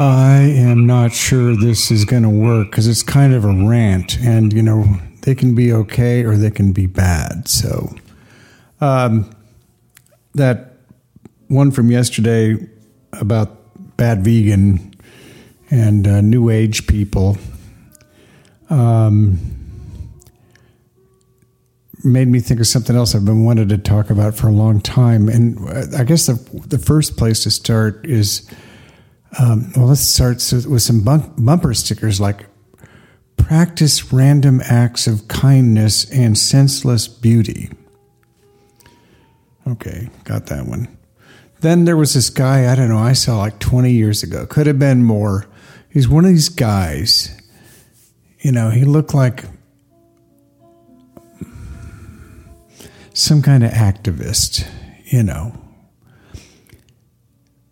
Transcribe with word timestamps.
I 0.00 0.38
am 0.38 0.86
not 0.86 1.12
sure 1.12 1.54
this 1.54 1.90
is 1.90 2.06
going 2.06 2.22
to 2.22 2.30
work 2.30 2.70
because 2.70 2.88
it's 2.88 3.02
kind 3.02 3.34
of 3.34 3.44
a 3.44 3.52
rant, 3.52 4.18
and 4.20 4.50
you 4.50 4.62
know 4.62 4.98
they 5.20 5.34
can 5.34 5.54
be 5.54 5.74
okay 5.74 6.24
or 6.24 6.36
they 6.36 6.50
can 6.50 6.72
be 6.72 6.86
bad. 6.86 7.46
So, 7.46 7.94
um, 8.80 9.30
that 10.34 10.78
one 11.48 11.70
from 11.70 11.90
yesterday 11.90 12.56
about 13.12 13.58
bad 13.98 14.24
vegan 14.24 14.94
and 15.70 16.08
uh, 16.08 16.22
new 16.22 16.48
age 16.48 16.86
people 16.86 17.36
um, 18.70 19.38
made 22.02 22.28
me 22.28 22.40
think 22.40 22.58
of 22.58 22.66
something 22.66 22.96
else 22.96 23.14
I've 23.14 23.26
been 23.26 23.44
wanted 23.44 23.68
to 23.68 23.76
talk 23.76 24.08
about 24.08 24.34
for 24.34 24.48
a 24.48 24.52
long 24.52 24.80
time. 24.80 25.28
And 25.28 25.58
uh, 25.68 25.98
I 25.98 26.04
guess 26.04 26.24
the 26.24 26.36
the 26.68 26.78
first 26.78 27.18
place 27.18 27.42
to 27.42 27.50
start 27.50 28.06
is 28.06 28.50
um, 29.38 29.72
well, 29.76 29.86
let's 29.86 30.00
start 30.00 30.36
with 30.68 30.82
some 30.82 31.02
bumper 31.02 31.74
stickers 31.74 32.20
like 32.20 32.46
practice 33.36 34.12
random 34.12 34.60
acts 34.64 35.06
of 35.06 35.28
kindness 35.28 36.10
and 36.10 36.36
senseless 36.36 37.06
beauty. 37.08 37.70
Okay, 39.66 40.08
got 40.24 40.46
that 40.46 40.66
one. 40.66 40.88
Then 41.60 41.84
there 41.84 41.96
was 41.96 42.14
this 42.14 42.30
guy, 42.30 42.70
I 42.70 42.74
don't 42.74 42.88
know, 42.88 42.98
I 42.98 43.12
saw 43.12 43.38
like 43.38 43.58
20 43.58 43.92
years 43.92 44.22
ago. 44.22 44.46
Could 44.46 44.66
have 44.66 44.78
been 44.78 45.04
more. 45.04 45.46
He's 45.90 46.08
one 46.08 46.24
of 46.24 46.30
these 46.30 46.48
guys, 46.48 47.36
you 48.40 48.52
know, 48.52 48.70
he 48.70 48.84
looked 48.84 49.14
like 49.14 49.44
some 53.12 53.42
kind 53.42 53.62
of 53.62 53.70
activist, 53.72 54.66
you 55.04 55.22
know. 55.22 55.52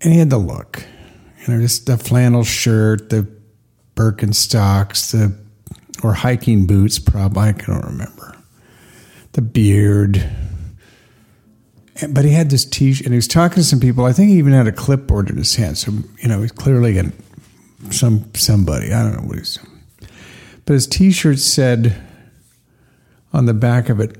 And 0.00 0.12
he 0.12 0.18
had 0.18 0.30
the 0.30 0.38
look, 0.38 0.84
you 1.46 1.54
know, 1.54 1.60
just 1.60 1.86
the 1.86 1.98
flannel 1.98 2.44
shirt, 2.44 3.10
the 3.10 3.28
Birkenstocks, 3.94 5.12
the 5.12 5.36
or 6.02 6.12
hiking 6.12 6.66
boots, 6.66 6.98
probably 6.98 7.42
I 7.42 7.52
don't 7.52 7.84
remember. 7.84 8.36
The 9.32 9.42
beard, 9.42 10.28
but 12.08 12.24
he 12.24 12.32
had 12.32 12.50
this 12.50 12.64
t-shirt, 12.64 13.06
and 13.06 13.12
he 13.14 13.16
was 13.16 13.28
talking 13.28 13.56
to 13.56 13.64
some 13.64 13.80
people. 13.80 14.04
I 14.04 14.12
think 14.12 14.30
he 14.30 14.38
even 14.38 14.52
had 14.52 14.66
a 14.66 14.72
clipboard 14.72 15.30
in 15.30 15.36
his 15.36 15.54
hand, 15.56 15.78
so 15.78 15.92
you 16.20 16.28
know 16.28 16.40
he's 16.40 16.52
clearly 16.52 16.98
in 16.98 17.12
some 17.90 18.30
somebody. 18.34 18.92
I 18.92 19.02
don't 19.02 19.14
know 19.14 19.28
what 19.28 19.38
he's. 19.38 19.58
But 20.66 20.74
his 20.74 20.86
t-shirt 20.86 21.38
said 21.38 22.00
on 23.32 23.46
the 23.46 23.54
back 23.54 23.88
of 23.88 24.00
it, 24.00 24.16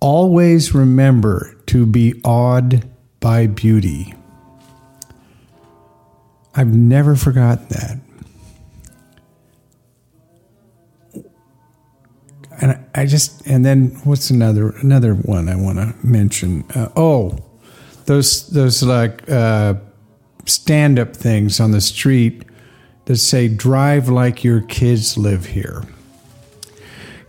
"Always 0.00 0.74
remember 0.74 1.56
to 1.66 1.84
be 1.84 2.20
awed 2.24 2.88
by 3.20 3.46
beauty." 3.46 4.14
I've 6.58 6.74
never 6.74 7.14
forgotten 7.14 7.66
that. 7.68 7.98
and 12.60 12.84
I 12.94 13.06
just 13.06 13.46
and 13.46 13.64
then 13.64 13.90
what's 14.04 14.30
another 14.30 14.70
another 14.70 15.14
one 15.14 15.48
I 15.48 15.56
want 15.56 15.78
to 15.78 15.94
mention? 16.04 16.64
Uh, 16.74 16.88
oh, 16.96 17.38
those 18.06 18.48
those 18.48 18.82
like 18.82 19.28
uh, 19.30 19.74
stand 20.46 20.98
up 20.98 21.14
things 21.14 21.60
on 21.60 21.70
the 21.70 21.80
street 21.80 22.42
that 23.04 23.16
say 23.16 23.48
"Drive 23.48 24.08
like 24.08 24.42
your 24.42 24.60
kids 24.62 25.16
live 25.16 25.46
here." 25.46 25.84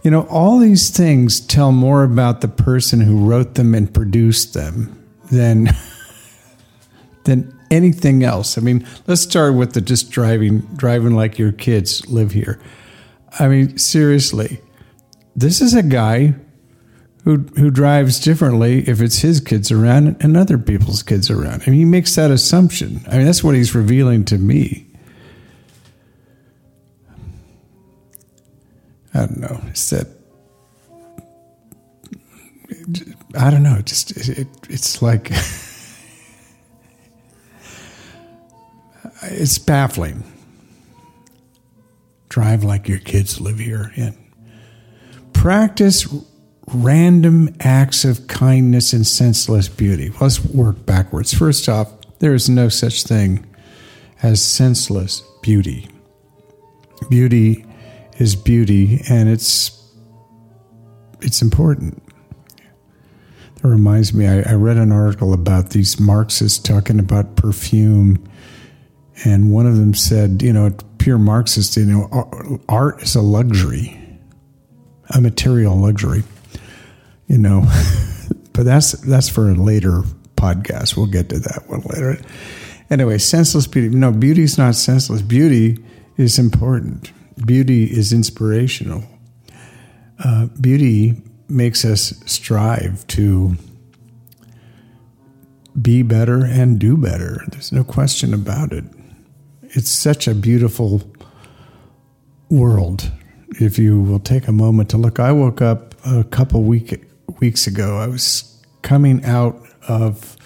You 0.04 0.12
know, 0.12 0.24
all 0.24 0.60
these 0.60 0.90
things 0.90 1.40
tell 1.40 1.72
more 1.72 2.04
about 2.04 2.42
the 2.42 2.48
person 2.48 3.02
who 3.02 3.26
wrote 3.30 3.56
them 3.56 3.76
and 3.76 3.94
produced 3.94 4.54
them 4.54 5.06
than 5.32 5.70
than 7.26 7.59
anything 7.72 8.24
else. 8.24 8.58
I 8.58 8.62
mean, 8.62 8.88
let's 9.08 9.22
start 9.22 9.54
with 9.54 9.74
the 9.74 9.82
just 9.82 10.12
driving 10.12 10.60
driving 10.76 11.16
like 11.16 11.38
your 11.38 11.52
kids 11.52 12.08
live 12.10 12.32
here. 12.32 12.60
I 13.40 13.48
mean, 13.48 13.78
seriously 13.78 14.62
this 15.40 15.62
is 15.62 15.74
a 15.74 15.84
guy 15.84 16.36
who 17.24 17.38
who 17.58 17.70
drives 17.70 18.20
differently 18.20 18.88
if 18.90 19.02
it's 19.02 19.20
his 19.20 19.40
kids 19.40 19.72
around 19.72 20.18
and 20.20 20.36
other 20.36 20.58
people's 20.58 21.02
kids 21.04 21.30
around. 21.30 21.64
I 21.66 21.70
mean, 21.70 21.80
he 21.80 21.86
makes 21.86 22.16
that 22.16 22.32
assumption. 22.32 23.02
I 23.08 23.18
mean, 23.18 23.26
that's 23.26 23.44
what 23.44 23.56
he's 23.56 23.74
revealing 23.74 24.26
to 24.26 24.38
me. 24.38 24.88
I 29.14 29.20
don't 29.20 29.38
know. 29.38 29.62
It's 29.68 29.90
that. 29.90 30.08
I 33.38 33.50
don't 33.50 33.64
know. 33.64 33.82
Just 33.82 34.12
it, 34.12 34.48
it's 34.70 35.02
like 35.02 35.32
it's 39.30 39.58
baffling. 39.58 40.24
Drive 42.30 42.64
like 42.64 42.88
your 42.88 43.00
kids 43.00 43.42
live 43.42 43.60
here. 43.60 43.92
Yeah. 43.98 44.12
Practice 45.34 46.08
random 46.74 47.56
acts 47.60 48.06
of 48.06 48.28
kindness 48.28 48.94
and 48.94 49.06
senseless 49.06 49.68
beauty. 49.68 50.12
Let's 50.22 50.44
work 50.44 50.86
backwards. 50.86 51.34
First 51.34 51.68
off, 51.68 51.92
there 52.20 52.34
is 52.34 52.50
no 52.50 52.70
such 52.70 53.04
thing 53.04 53.46
as 54.22 54.46
senseless 54.46 55.24
beauty. 55.42 55.88
Beauty 57.10 57.66
is 58.18 58.36
beauty, 58.36 59.02
and 59.10 59.30
it's 59.30 59.76
it's 61.22 61.42
important. 61.42 62.04
That 63.62 63.68
reminds 63.68 64.14
me, 64.14 64.28
I, 64.28 64.42
I 64.42 64.54
read 64.54 64.78
an 64.78 64.92
article 64.92 65.34
about 65.34 65.72
these 65.72 66.00
Marxists 66.00 66.60
talking 66.60 67.00
about 67.00 67.36
perfume, 67.36 68.24
and 69.26 69.52
one 69.52 69.66
of 69.66 69.78
them 69.78 69.94
said, 69.94 70.42
you 70.42 70.54
know, 70.54 70.72
pure 70.98 71.18
Marxist, 71.18 71.78
you 71.78 71.86
know, 71.86 72.62
art 72.68 73.02
is 73.04 73.16
a 73.16 73.22
luxury 73.22 74.00
a 75.12 75.22
material 75.22 75.76
luxury, 75.76 76.24
you 77.28 77.38
know. 77.38 77.62
but 78.54 78.64
that's 78.64 78.94
that's 79.02 79.30
for 79.30 79.50
a 79.50 79.56
later 79.56 80.04
podcast. 80.36 80.96
We'll 80.98 81.08
get 81.08 81.30
to 81.30 81.40
that 81.40 81.64
one 81.68 81.82
later. 81.82 82.22
Anyway, 82.90 83.18
senseless 83.18 83.68
beauty. 83.68 83.96
No, 83.96 84.12
beauty 84.12 84.44
is 84.44 84.58
not 84.58 84.76
senseless. 84.76 85.22
Beauty 85.22 85.84
is 86.18 86.40
important. 86.40 87.12
Beauty 87.46 87.86
is 87.86 88.12
inspirational. 88.12 89.04
Uh, 90.24 90.48
beauty 90.60 91.22
makes 91.48 91.86
us 91.86 92.14
strive 92.26 93.06
to 93.08 93.56
be 95.80 96.02
better 96.02 96.44
and 96.44 96.78
do 96.78 96.98
better. 96.98 97.44
There's 97.52 97.72
no 97.72 97.84
question 97.84 98.34
about 98.34 98.74
it. 98.74 98.84
It's 99.70 99.90
such 99.90 100.28
a 100.28 100.36
beautiful 100.36 101.02
world 102.50 103.12
if 103.60 103.80
you 103.80 104.02
will 104.02 104.20
take 104.20 104.48
a 104.48 104.52
moment 104.52 104.90
to 104.90 104.98
look, 104.98 105.20
I 105.20 105.32
woke 105.32 105.62
up 105.62 105.96
a 106.06 106.24
couple 106.24 106.64
week 106.64 107.04
weeks 107.40 107.68
ago. 107.68 107.98
I 107.98 108.08
was 108.08 108.62
coming 108.82 109.24
out 109.26 109.62
of 109.88 110.38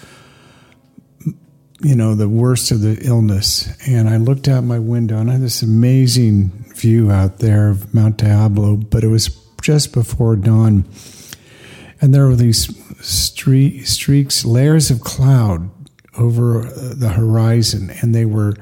you 1.80 1.94
know 1.94 2.14
the 2.14 2.28
worst 2.28 2.70
of 2.70 2.80
the 2.80 2.98
illness, 3.02 3.68
and 3.86 4.08
I 4.08 4.16
looked 4.16 4.48
out 4.48 4.64
my 4.64 4.78
window 4.78 5.18
and 5.18 5.30
I 5.30 5.34
had 5.34 5.42
this 5.42 5.62
amazing 5.62 6.72
view 6.74 7.10
out 7.10 7.38
there 7.38 7.68
of 7.68 7.92
Mount 7.92 8.16
Diablo, 8.16 8.76
but 8.76 9.04
it 9.04 9.08
was 9.08 9.28
just 9.60 9.92
before 9.92 10.36
dawn, 10.36 10.86
and 12.00 12.14
there 12.14 12.26
were 12.26 12.36
these 12.36 12.74
streaks, 13.04 14.44
layers 14.44 14.90
of 14.90 15.00
cloud 15.02 15.70
over 16.16 16.64
the 16.64 17.10
horizon, 17.10 17.90
and 18.00 18.14
they 18.14 18.24
were 18.24 18.54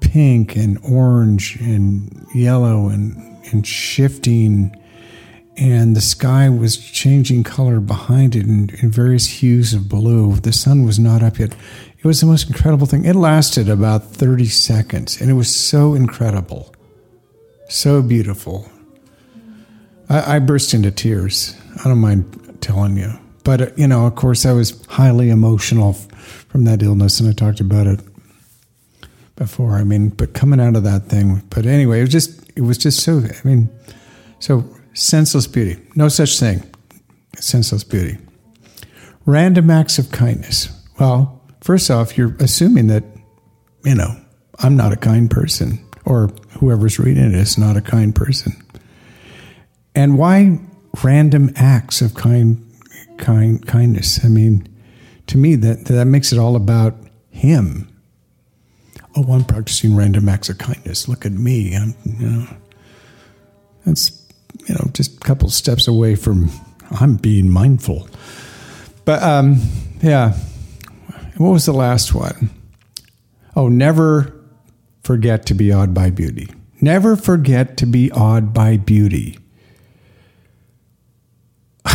pink 0.00 0.56
and 0.56 0.78
orange 0.82 1.56
and 1.60 2.26
yellow 2.34 2.88
and 2.88 3.26
and 3.52 3.66
shifting, 3.66 4.76
and 5.56 5.96
the 5.96 6.00
sky 6.00 6.48
was 6.48 6.76
changing 6.76 7.44
color 7.44 7.80
behind 7.80 8.36
it 8.36 8.44
in, 8.46 8.70
in 8.82 8.90
various 8.90 9.26
hues 9.26 9.72
of 9.72 9.88
blue. 9.88 10.36
The 10.36 10.52
sun 10.52 10.84
was 10.84 10.98
not 10.98 11.22
up 11.22 11.38
yet. 11.38 11.54
It 11.98 12.04
was 12.04 12.20
the 12.20 12.26
most 12.26 12.48
incredible 12.48 12.86
thing. 12.86 13.04
It 13.04 13.16
lasted 13.16 13.68
about 13.68 14.04
30 14.04 14.46
seconds, 14.46 15.20
and 15.20 15.30
it 15.30 15.34
was 15.34 15.54
so 15.54 15.94
incredible, 15.94 16.74
so 17.68 18.02
beautiful. 18.02 18.70
I, 20.08 20.36
I 20.36 20.38
burst 20.38 20.74
into 20.74 20.90
tears. 20.90 21.56
I 21.80 21.88
don't 21.88 21.98
mind 21.98 22.58
telling 22.60 22.96
you. 22.96 23.18
But, 23.44 23.60
uh, 23.60 23.66
you 23.76 23.86
know, 23.86 24.06
of 24.06 24.14
course, 24.16 24.44
I 24.44 24.52
was 24.52 24.84
highly 24.86 25.30
emotional 25.30 25.92
from 25.92 26.64
that 26.64 26.82
illness, 26.82 27.20
and 27.20 27.28
I 27.28 27.32
talked 27.32 27.60
about 27.60 27.86
it 27.86 28.00
before. 29.36 29.76
I 29.76 29.84
mean, 29.84 30.08
but 30.08 30.34
coming 30.34 30.60
out 30.60 30.76
of 30.76 30.82
that 30.84 31.04
thing, 31.04 31.42
but 31.50 31.66
anyway, 31.66 32.00
it 32.00 32.02
was 32.02 32.10
just 32.10 32.50
it 32.56 32.62
was 32.62 32.78
just 32.78 33.00
so. 33.00 33.18
I 33.18 33.46
mean, 33.46 33.70
so 34.40 34.64
senseless 34.94 35.46
beauty, 35.46 35.80
no 35.94 36.08
such 36.08 36.40
thing. 36.40 36.62
Senseless 37.36 37.84
beauty. 37.84 38.18
Random 39.26 39.70
acts 39.70 39.98
of 39.98 40.10
kindness. 40.10 40.68
Well, 40.98 41.42
first 41.60 41.90
off, 41.90 42.16
you're 42.16 42.34
assuming 42.40 42.86
that 42.88 43.04
you 43.84 43.94
know 43.94 44.16
I'm 44.58 44.76
not 44.76 44.92
a 44.92 44.96
kind 44.96 45.30
person, 45.30 45.86
or 46.04 46.28
whoever's 46.58 46.98
reading 46.98 47.24
it 47.24 47.34
is 47.34 47.58
not 47.58 47.76
a 47.76 47.82
kind 47.82 48.14
person. 48.14 48.52
And 49.94 50.18
why 50.18 50.60
random 51.02 51.52
acts 51.56 52.00
of 52.00 52.14
kind, 52.14 52.62
kind 53.18 53.66
kindness? 53.66 54.24
I 54.24 54.28
mean, 54.28 54.66
to 55.26 55.38
me, 55.38 55.56
that 55.56 55.86
that 55.86 56.06
makes 56.06 56.32
it 56.32 56.38
all 56.38 56.56
about 56.56 56.94
him 57.30 57.90
oh, 59.16 59.32
I'm 59.32 59.44
practicing 59.44 59.96
random 59.96 60.28
acts 60.28 60.48
of 60.48 60.58
kindness. 60.58 61.08
Look 61.08 61.24
at 61.24 61.32
me. 61.32 61.74
I'm, 61.74 61.94
you 62.04 62.28
know, 62.28 62.46
that's, 63.84 64.22
you 64.66 64.74
know, 64.74 64.90
just 64.92 65.16
a 65.16 65.20
couple 65.20 65.48
steps 65.48 65.88
away 65.88 66.14
from 66.14 66.50
I'm 67.00 67.16
being 67.16 67.50
mindful. 67.50 68.08
But, 69.04 69.22
um, 69.22 69.60
yeah. 70.02 70.34
What 71.38 71.50
was 71.50 71.66
the 71.66 71.72
last 71.72 72.14
one? 72.14 72.50
Oh, 73.54 73.68
never 73.68 74.32
forget 75.02 75.46
to 75.46 75.54
be 75.54 75.72
awed 75.72 75.94
by 75.94 76.10
beauty. 76.10 76.48
Never 76.80 77.16
forget 77.16 77.76
to 77.78 77.86
be 77.86 78.10
awed 78.12 78.52
by 78.52 78.76
beauty. 78.76 79.38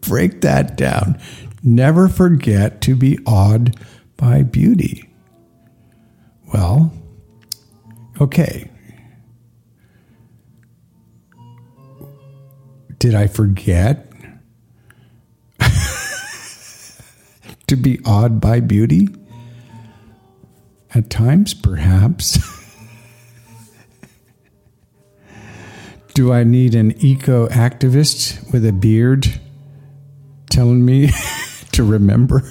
Break 0.00 0.40
that 0.40 0.76
down. 0.76 1.20
Never 1.62 2.08
forget 2.08 2.80
to 2.82 2.96
be 2.96 3.18
awed 3.24 3.76
by 4.16 4.42
beauty. 4.42 5.11
Well, 6.52 6.92
okay. 8.20 8.70
Did 12.98 13.14
I 13.14 13.26
forget 13.26 14.12
to 17.66 17.76
be 17.76 18.00
awed 18.04 18.40
by 18.40 18.60
beauty? 18.60 19.08
At 20.94 21.08
times, 21.08 21.54
perhaps. 21.54 22.38
Do 26.14 26.30
I 26.34 26.44
need 26.44 26.74
an 26.74 26.92
eco 27.02 27.48
activist 27.48 28.52
with 28.52 28.66
a 28.66 28.72
beard 28.72 29.40
telling 30.50 30.84
me 30.84 31.10
to 31.72 31.82
remember? 31.82 32.42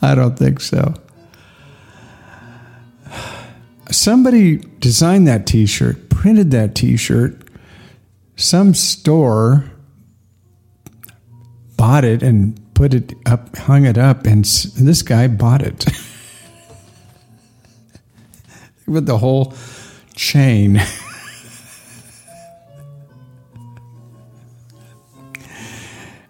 I 0.00 0.14
don't 0.14 0.38
think 0.38 0.60
so. 0.60 0.94
Somebody 3.90 4.58
designed 4.80 5.26
that 5.28 5.46
t 5.46 5.66
shirt, 5.66 6.10
printed 6.10 6.50
that 6.50 6.74
t 6.74 6.96
shirt. 6.96 7.36
Some 8.36 8.74
store 8.74 9.64
bought 11.76 12.04
it 12.04 12.22
and 12.22 12.60
put 12.74 12.94
it 12.94 13.14
up, 13.26 13.56
hung 13.56 13.86
it 13.86 13.98
up, 13.98 14.26
and 14.26 14.44
this 14.44 15.02
guy 15.02 15.26
bought 15.26 15.62
it. 15.62 15.86
With 18.86 19.06
the 19.06 19.18
whole 19.18 19.54
chain. 20.14 20.80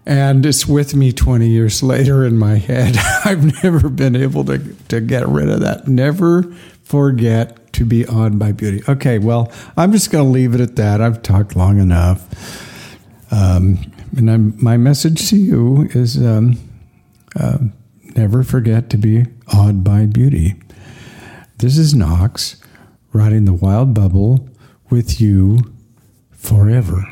and 0.08 0.46
it's 0.46 0.66
with 0.66 0.94
me 0.94 1.12
20 1.12 1.46
years 1.46 1.82
later 1.82 2.24
in 2.24 2.38
my 2.38 2.56
head. 2.56 2.96
I've 3.26 3.62
never 3.62 3.90
been 3.90 4.16
able 4.16 4.42
to, 4.46 4.58
to 4.88 5.02
get 5.02 5.28
rid 5.28 5.50
of 5.50 5.60
that. 5.60 5.86
Never 5.86 6.44
forget 6.82 7.74
to 7.74 7.84
be 7.84 8.06
awed 8.06 8.38
by 8.38 8.52
beauty. 8.52 8.82
Okay, 8.88 9.18
well, 9.18 9.52
I'm 9.76 9.92
just 9.92 10.10
going 10.10 10.24
to 10.24 10.30
leave 10.30 10.54
it 10.54 10.62
at 10.62 10.76
that. 10.76 11.02
I've 11.02 11.22
talked 11.22 11.54
long 11.54 11.78
enough. 11.78 12.26
Um, 13.30 13.92
and 14.16 14.30
I'm, 14.30 14.64
my 14.64 14.78
message 14.78 15.28
to 15.28 15.36
you 15.36 15.90
is 15.92 16.16
um, 16.16 16.58
uh, 17.38 17.58
never 18.16 18.42
forget 18.42 18.88
to 18.88 18.96
be 18.96 19.26
awed 19.52 19.84
by 19.84 20.06
beauty. 20.06 20.54
This 21.58 21.76
is 21.76 21.94
Knox 21.94 22.56
riding 23.12 23.44
the 23.44 23.52
wild 23.52 23.92
bubble 23.92 24.48
with 24.88 25.20
you 25.20 25.74
forever. 26.30 27.04